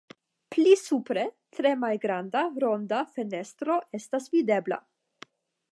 Pli 0.53 0.71
supre 0.83 1.25
tre 1.57 1.73
malgranda 1.83 2.43
ronda 2.65 3.03
fenestro 3.19 3.77
estas 4.01 4.31
videbla. 4.39 4.83